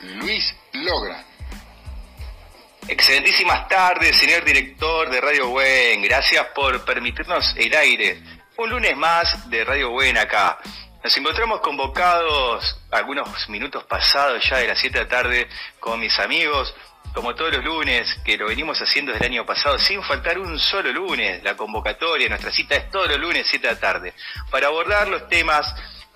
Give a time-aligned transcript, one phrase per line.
[0.00, 1.24] Luis Logran.
[2.88, 6.02] Excelentísimas tardes, señor director de Radio Buen.
[6.02, 8.20] Gracias por permitirnos el aire.
[8.56, 10.58] Un lunes más de Radio Buen acá.
[11.04, 15.48] Nos encontramos convocados algunos minutos pasados ya de las 7 de la tarde
[15.78, 16.74] con mis amigos,
[17.14, 20.58] como todos los lunes, que lo venimos haciendo desde el año pasado, sin faltar un
[20.58, 21.44] solo lunes.
[21.44, 24.14] La convocatoria, nuestra cita es todos los lunes, 7 de la tarde,
[24.50, 25.72] para abordar los temas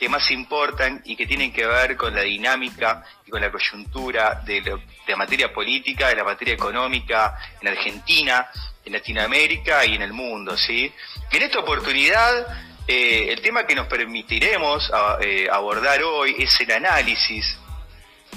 [0.00, 4.40] que más importan y que tienen que ver con la dinámica y con la coyuntura
[4.46, 4.62] de,
[5.06, 8.48] la materia política, de la materia económica en Argentina,
[8.82, 10.90] en Latinoamérica y en el mundo, ¿sí?
[11.30, 12.46] en esta oportunidad,
[12.88, 14.90] eh, el tema que nos permitiremos
[15.20, 17.59] eh, abordar hoy es el análisis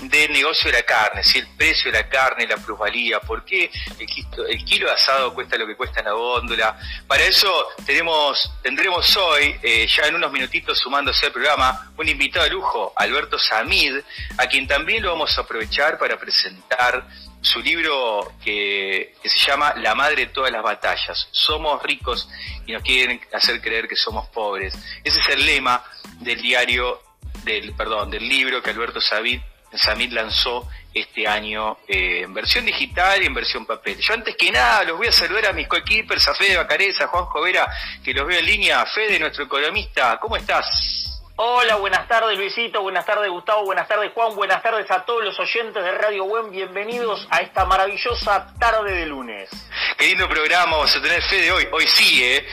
[0.09, 3.69] del negocio de la carne, si el precio de la carne, la plusvalía, por qué
[3.99, 6.77] el kilo, de asado cuesta lo que cuesta en la góndola.
[7.07, 12.45] Para eso tenemos, tendremos hoy, eh, ya en unos minutitos sumándose al programa, un invitado
[12.45, 13.97] de lujo, Alberto Samid,
[14.37, 17.07] a quien también lo vamos a aprovechar para presentar
[17.41, 21.27] su libro que, que, se llama La madre de todas las batallas.
[21.31, 22.29] Somos ricos
[22.65, 24.73] y nos quieren hacer creer que somos pobres.
[25.03, 25.83] Ese es el lema
[26.19, 27.01] del diario,
[27.43, 29.41] del, perdón, del libro que Alberto Samid
[29.77, 33.97] Samit lanzó este año eh, en versión digital y en versión papel.
[33.99, 37.07] Yo antes que nada los voy a saludar a mis coequippers, a Fede Bacareza, a
[37.07, 37.67] Juan Jovera,
[38.03, 38.85] que los veo en línea.
[38.85, 41.03] Fede, nuestro economista, ¿cómo estás?
[41.35, 45.39] Hola, buenas tardes Luisito, buenas tardes Gustavo, buenas tardes Juan, buenas tardes a todos los
[45.39, 49.49] oyentes de Radio Buen, bienvenidos a esta maravillosa tarde de lunes.
[49.97, 52.45] Qué lindo programa vamos a tener Fede hoy, hoy sí, ¿eh?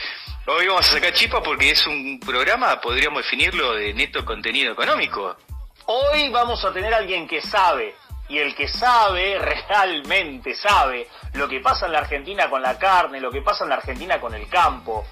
[0.47, 5.37] Hoy vamos a sacar chispa porque es un programa, podríamos definirlo, de neto contenido económico.
[5.93, 7.95] Hoy vamos a tener a alguien que sabe,
[8.29, 13.19] y el que sabe, realmente sabe, lo que pasa en la Argentina con la carne,
[13.19, 15.03] lo que pasa en la Argentina con el campo.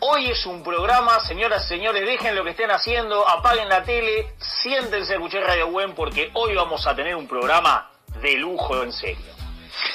[0.00, 4.32] Hoy es un programa, señoras y señores, dejen lo que estén haciendo, apaguen la tele,
[4.62, 7.90] siéntense a escuchar Radio Buen porque hoy vamos a tener un programa
[8.22, 9.43] de lujo en serio.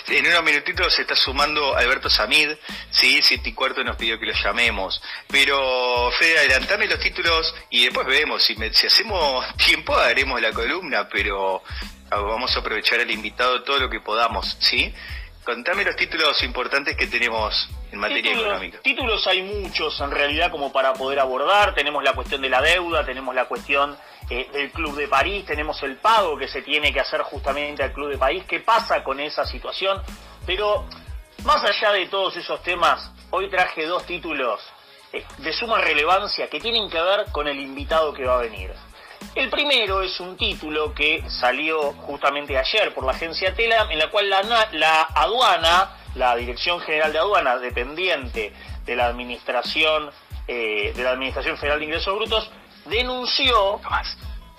[0.09, 2.53] En unos minutitos se está sumando Alberto Samid,
[2.90, 5.00] sí, siete y cuarto nos pidió que lo llamemos.
[5.28, 8.44] Pero, Fede, adelantame los títulos y después vemos.
[8.44, 11.62] Si, si hacemos tiempo, haremos la columna, pero
[12.09, 14.92] vamos a aprovechar al invitado todo lo que podamos, ¿sí?
[15.49, 18.81] Contame los títulos importantes que tenemos en materia económica.
[18.83, 21.73] Títulos hay muchos en realidad como para poder abordar.
[21.73, 23.97] Tenemos la cuestión de la deuda, tenemos la cuestión
[24.29, 27.93] eh, del Club de París, tenemos el pago que se tiene que hacer justamente al
[27.93, 28.43] Club de París.
[28.47, 29.99] ¿Qué pasa con esa situación?
[30.45, 30.85] Pero
[31.43, 34.61] más allá de todos esos temas, hoy traje dos títulos
[35.11, 38.71] eh, de suma relevancia que tienen que ver con el invitado que va a venir.
[39.35, 44.09] El primero es un título que salió justamente ayer por la agencia Telam, en la
[44.09, 44.41] cual la,
[44.74, 48.53] la aduana, la Dirección General de Aduana, dependiente
[48.85, 50.09] de la Administración,
[50.47, 52.50] eh, de la Administración Federal de Ingresos Brutos,
[52.85, 53.79] denunció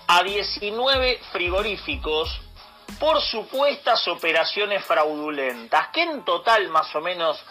[0.07, 2.41] a 19 frigoríficos
[2.99, 7.43] por supuestas operaciones fraudulentas, que en total más o menos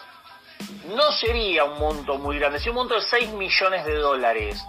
[0.94, 4.64] no sería un monto muy grande, sería un monto de 6 millones de dólares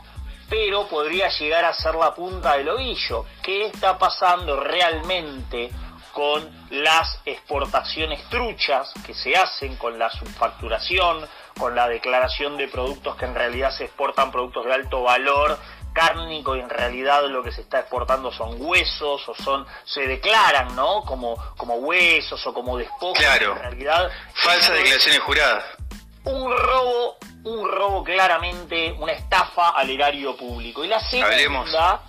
[0.51, 3.23] pero podría llegar a ser la punta del ovillo.
[3.41, 5.71] ¿Qué está pasando realmente
[6.11, 11.25] con las exportaciones truchas que se hacen, con la subfacturación,
[11.57, 15.57] con la declaración de productos que en realidad se exportan productos de alto valor
[15.93, 20.73] cárnico y en realidad lo que se está exportando son huesos o son se declaran
[20.73, 23.51] no como como huesos o como despojos claro.
[23.51, 25.65] en realidad falsas declaraciones juradas
[26.23, 30.83] un robo un robo claramente, una estafa al erario público.
[30.83, 32.03] Y la segunda,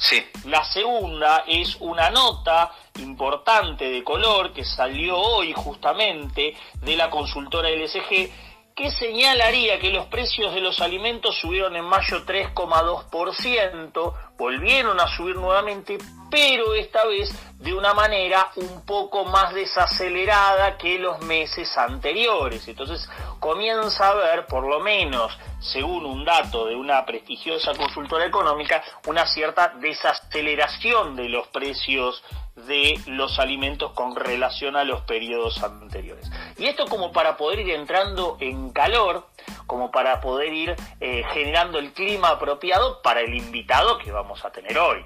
[0.44, 7.70] la segunda es una nota importante de color que salió hoy justamente de la consultora
[7.70, 8.30] LSG
[8.74, 15.36] que señalaría que los precios de los alimentos subieron en mayo 3,2%, volvieron a subir
[15.36, 15.98] nuevamente,
[16.30, 22.66] pero esta vez de una manera un poco más desacelerada que los meses anteriores.
[22.66, 28.82] Entonces comienza a ver, por lo menos según un dato de una prestigiosa consultora económica,
[29.06, 32.24] una cierta desaceleración de los precios
[32.56, 36.30] de los alimentos con relación a los periodos anteriores.
[36.58, 39.26] Y esto como para poder ir entrando en calor,
[39.66, 44.50] como para poder ir eh, generando el clima apropiado para el invitado que vamos a
[44.50, 45.04] tener hoy.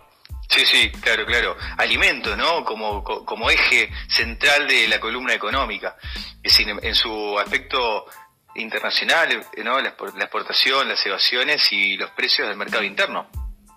[0.49, 1.57] Sí, sí, claro, claro.
[1.79, 2.65] Alimento, ¿no?
[2.65, 5.97] Como, como eje central de la columna económica.
[6.43, 8.07] Es decir, en su aspecto
[8.55, 9.81] internacional, ¿no?
[9.81, 13.27] La, exportación, las evasiones y los precios del mercado interno.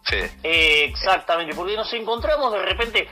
[0.03, 0.18] Sí.
[0.44, 3.09] exactamente, porque nos encontramos de repente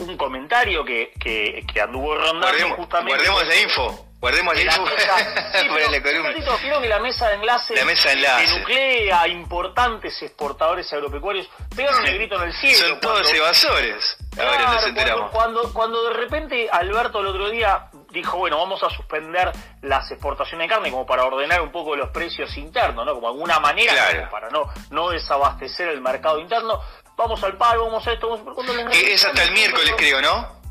[0.00, 3.14] un comentario que, que, anduvo rondando justamente.
[3.14, 4.72] Guardemos la info, Guardemos la
[6.02, 6.32] columna.
[6.58, 8.46] quiero que la mesa de enlace, la mesa de enlace.
[8.46, 12.88] que nuclea a importantes exportadores agropecuarios pegaron el grito en el cielo.
[12.88, 14.16] Son todos evasores.
[14.38, 15.30] Ahora nos enteramos.
[15.30, 20.70] Cuando, cuando, de repente Alberto el otro día dijo, bueno, vamos a suspender las exportaciones
[20.70, 23.12] de carne como para ordenar un poco los precios internos, ¿no?
[23.12, 26.80] Como alguna manera para no, no desabastecer el mercado interno.
[27.14, 28.90] Vamos al pago, vamos a esto, vamos a...
[28.90, 30.64] Es hasta el miércoles, creo, ¿no?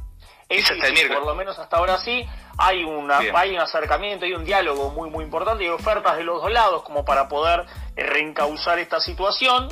[0.50, 1.20] Es hasta el miércoles.
[1.20, 2.28] Por lo menos hasta ahora sí
[2.58, 6.42] hay, una, hay un acercamiento, hay un diálogo muy, muy importante y ofertas de los
[6.42, 7.66] dos lados como para poder
[7.96, 9.70] eh, reencauzar esta situación.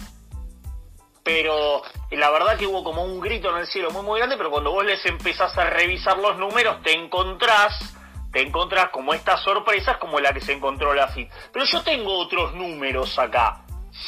[1.24, 4.38] Pero eh, la verdad que hubo como un grito en el cielo muy, muy grande,
[4.38, 7.98] pero cuando vos les empezás a revisar los números, te encontrás
[8.32, 11.30] te encontrás como estas sorpresas como la que se encontró la FIT.
[11.52, 13.62] Pero yo tengo otros números acá.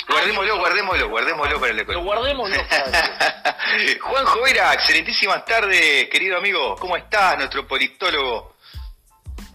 [0.07, 2.55] Guardémoslo, guardémoslo, guardémoslo para el Lo guardémoslo
[4.01, 6.77] Juan Jovera, excelentísimas tardes, querido amigo.
[6.77, 8.52] ¿Cómo estás, nuestro politólogo?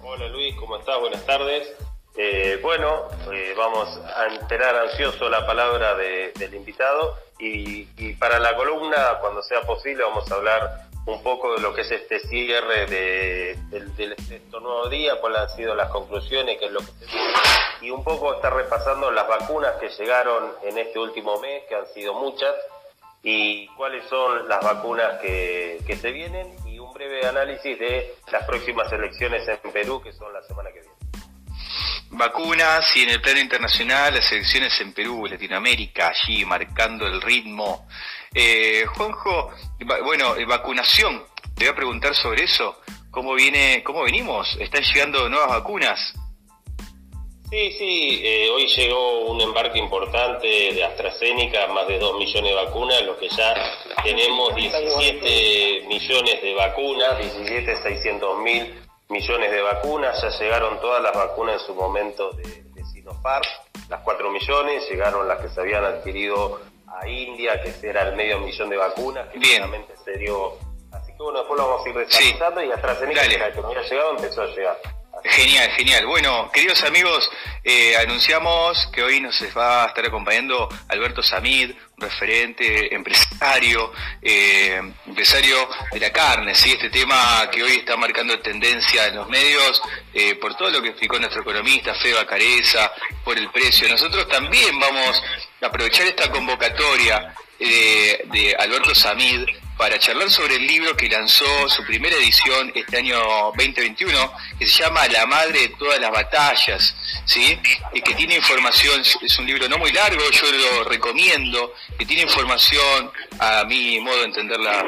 [0.03, 0.99] Hola Luis, ¿cómo estás?
[1.01, 1.75] Buenas tardes.
[2.17, 7.85] Eh, bueno, eh, vamos a enterar ansioso la palabra del invitado y,
[8.15, 11.91] para la columna, cuando sea posible, vamos a hablar un poco de lo que es
[11.91, 13.51] este cierre de,
[14.09, 17.07] estos nuevos días, cuáles han sido las conclusiones, qué es lo que se
[17.81, 21.87] y un poco estar repasando las vacunas que llegaron en este último mes, que han
[21.89, 22.55] sido muchas,
[23.23, 26.57] y cuáles son las vacunas que, que se vienen
[26.99, 30.95] breve análisis de las próximas elecciones en Perú, que son la semana que viene.
[32.11, 37.87] Vacunas y en el plano internacional las elecciones en Perú, Latinoamérica, allí marcando el ritmo.
[38.35, 39.53] Eh, Juanjo,
[40.05, 41.25] bueno, eh, vacunación,
[41.55, 42.81] te voy a preguntar sobre eso.
[43.11, 44.57] ¿Cómo viene, cómo venimos?
[44.61, 46.15] ¿Están llegando nuevas vacunas?
[47.51, 52.55] Sí, sí, eh, hoy llegó un embarque importante de AstraZeneca, más de 2 millones de
[52.55, 53.55] vacunas, lo que ya
[54.05, 58.75] tenemos 17 millones de vacunas, 17, 600 mil
[59.09, 63.47] millones de vacunas, ya llegaron todas las vacunas en su momento de, de Sinopharm,
[63.89, 68.41] las 4 millones, llegaron las que se habían adquirido a India, que era el medio
[68.41, 70.53] millón de vacunas, que finalmente se dio.
[70.93, 74.11] Así que bueno, después lo vamos a ir desarrollando y AstraZeneca, que no había llegado,
[74.11, 74.98] empezó a llegar.
[75.31, 76.07] Genial, genial.
[76.07, 77.31] Bueno, queridos amigos,
[77.63, 83.93] eh, anunciamos que hoy nos va a estar acompañando Alberto Samid, referente empresario,
[84.23, 86.73] eh, empresario de la carne, ¿sí?
[86.73, 89.83] este tema que hoy está marcando tendencia en los medios
[90.15, 92.91] eh, por todo lo que explicó nuestro economista Feba Careza,
[93.23, 93.87] por el precio.
[93.87, 95.23] Nosotros también vamos
[95.61, 99.45] a aprovechar esta convocatoria de Alberto Samid
[99.79, 103.17] para charlar sobre el libro que lanzó su primera edición este año
[103.57, 106.95] 2021, que se llama La Madre de todas las batallas,
[107.25, 107.59] ¿sí?
[107.95, 112.23] Y que tiene información, es un libro no muy largo, yo lo recomiendo, que tiene
[112.23, 114.83] información, a mi modo de entender la,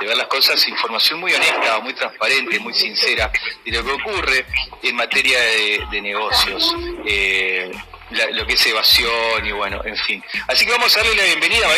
[0.00, 3.30] de ver las cosas, información muy honesta, muy transparente, muy sincera
[3.62, 4.46] de lo que ocurre
[4.82, 5.38] en materia
[5.90, 6.74] de, negocios.
[7.04, 7.70] Eh,
[8.32, 10.22] lo que es evasión y bueno, en fin.
[10.46, 11.70] Así que vamos a darle la bienvenida a